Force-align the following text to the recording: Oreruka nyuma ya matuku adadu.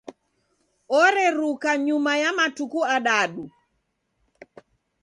Oreruka 1.01 1.71
nyuma 1.85 2.11
ya 2.21 2.29
matuku 2.37 2.79
adadu. 2.95 3.45